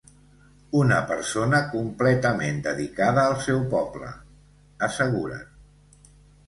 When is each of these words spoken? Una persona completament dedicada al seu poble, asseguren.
Una 0.79 0.95
persona 1.11 1.59
completament 1.75 2.59
dedicada 2.69 3.27
al 3.33 3.39
seu 3.49 3.63
poble, 3.75 4.11
asseguren. 4.91 5.47